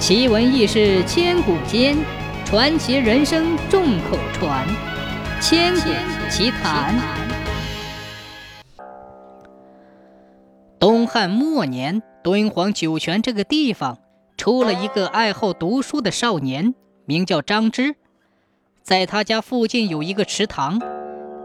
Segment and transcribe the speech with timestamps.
[0.00, 1.94] 奇闻异事千古间，
[2.46, 4.66] 传奇人生众口传。
[5.42, 5.90] 千古
[6.30, 6.98] 奇谈。
[10.78, 13.98] 东汉末年，敦煌酒泉这个地方
[14.38, 16.74] 出了一个爱好读书的少年，
[17.04, 17.94] 名叫张芝。
[18.82, 20.80] 在他家附近有一个池塘，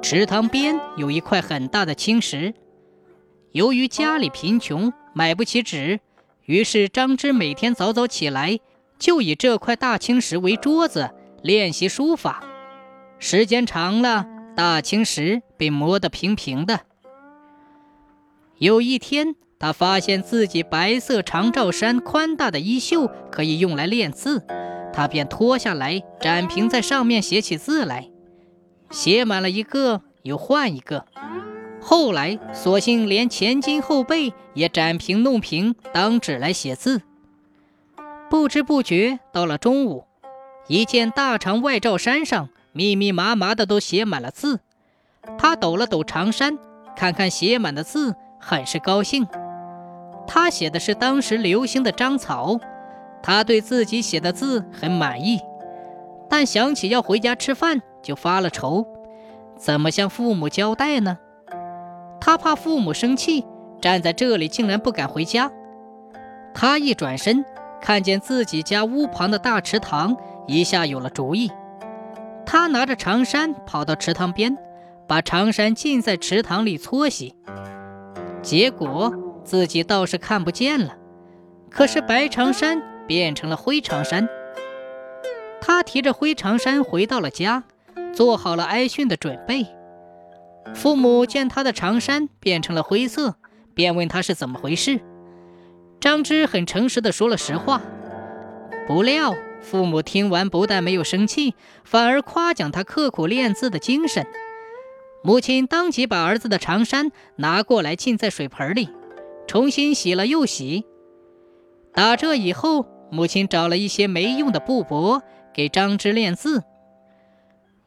[0.01, 2.53] 池塘边有一块很大的青石。
[3.51, 5.99] 由于家里贫穷，买不起纸。
[6.45, 8.59] 于是张芝每天早早起来，
[8.99, 11.09] 就以这块大青石为桌子
[11.41, 12.43] 练习书法。
[13.17, 16.81] 时间长了，大青石被磨得平平的。
[18.57, 24.45] 有一天，他发现自己白色长罩衫宽大的衣袖可以用来练字，
[24.93, 28.09] 他便脱下来展平在上面写起字来，
[28.91, 31.05] 写满了一个又换一个。
[31.87, 37.03] 后来，索性连前襟后背也展平弄平，当纸来写字。
[38.27, 40.05] 不知不觉到了中午，
[40.67, 44.61] 一件大长外罩衫上密密麻麻的都写满了字。
[45.37, 46.57] 他抖了抖长衫，
[46.95, 49.27] 看看写满的字，很是高兴。
[50.25, 52.59] 他写的是当时流行的章草，
[53.21, 55.39] 他对自己写的字很满意，
[56.27, 58.87] 但想起要回家吃饭，就发了愁，
[59.55, 61.19] 怎么向父母交代呢？
[62.25, 63.45] 他怕父母生气，
[63.79, 65.51] 站在这里竟然不敢回家。
[66.55, 67.45] 他一转身，
[67.79, 71.51] 看见自己家屋旁的大池塘，一下有了主意。
[72.43, 74.57] 他拿着长衫跑到池塘边，
[75.07, 77.35] 把长衫浸在池塘里搓洗。
[78.41, 79.13] 结果
[79.43, 80.95] 自己倒是看不见了，
[81.69, 84.27] 可是白长衫变成了灰长衫。
[85.61, 87.65] 他提着灰长衫回到了家，
[88.15, 89.67] 做好了挨训的准备。
[90.73, 93.35] 父母见他的长衫变成了灰色，
[93.73, 94.99] 便问他是怎么回事。
[95.99, 97.81] 张芝很诚实地说了实话。
[98.87, 104.25] 不料父母听完，不但没有生气，反而夸奖他刻苦练字的精神。
[105.23, 108.89] 母亲当即把儿子的长衫拿过来浸在水盆里，
[109.47, 110.85] 重新洗了又洗。
[111.93, 115.21] 打这以后，母亲找了一些没用的布帛
[115.53, 116.63] 给张芝练字。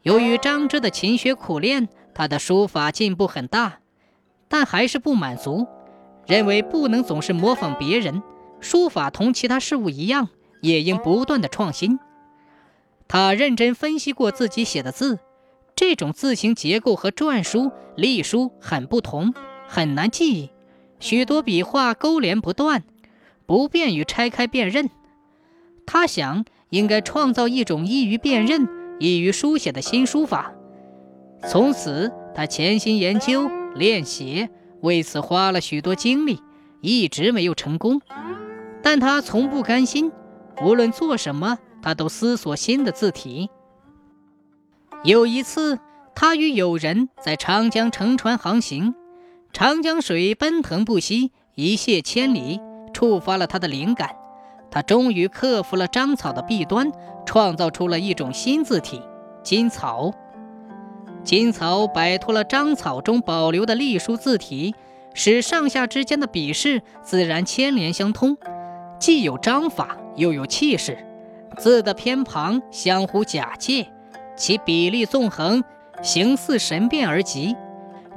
[0.01, 3.79] 由于张芝的勤学苦练，他的书法进步很大，
[4.47, 5.67] 但还是不满足，
[6.25, 8.21] 认为不能总是模仿别人，
[8.59, 10.29] 书法同其他事物一样，
[10.61, 11.99] 也应不断的创新。
[13.07, 15.19] 他认真分析过自己写的字，
[15.75, 19.33] 这种字形结构和篆书、隶书很不同，
[19.67, 20.49] 很难记忆，
[20.99, 22.83] 许多笔画勾连不断，
[23.45, 24.89] 不便于拆开辨认。
[25.87, 28.67] 他想，应该创造一种易于辨认、
[28.99, 30.53] 易于书写的新书法。
[31.47, 34.49] 从此，他潜心研究练写，
[34.81, 36.41] 为此花了许多精力，
[36.81, 38.01] 一直没有成功。
[38.81, 40.11] 但他从不甘心，
[40.61, 43.49] 无论做什么，他都思索新的字体。
[45.03, 45.79] 有一次，
[46.13, 48.93] 他与友人在长江乘船航行，
[49.53, 52.59] 长江水奔腾不息，一泻千里，
[52.93, 54.09] 触发了他的灵感。
[54.69, 56.91] 他终于克服了章草的弊端，
[57.25, 59.01] 创造出了一种新字体——
[59.41, 60.13] 金草。
[61.29, 64.73] 金草摆脱了章草中保留的隶书字体，
[65.13, 68.35] 使上下之间的笔势自然牵连相通，
[68.99, 70.97] 既有章法又有气势，
[71.55, 73.85] 字的偏旁相互假借，
[74.35, 75.63] 其比例纵横，
[76.01, 77.55] 形似神变而极。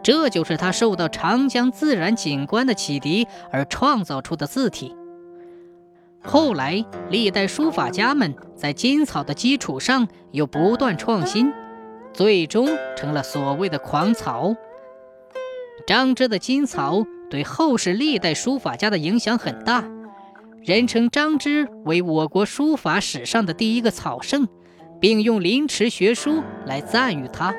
[0.03, 4.97] 这就是他受到长江自然景观的启迪而创造出的字体。
[6.23, 11.53] 后来，历代书法家们在金草的基础上又不断创新。
[12.12, 14.55] 最终成了所谓的狂草。
[15.87, 19.84] 张芝的金草对后世历代书法家的影响很大，
[20.62, 24.47] 人称张芝为我国书法史上的第一个草圣，
[25.00, 27.55] 并用临池学书来赞誉他。